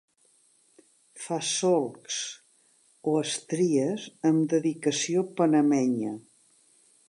[1.25, 2.17] Fa solcs
[3.11, 6.19] o estries amb dedicació panamenya.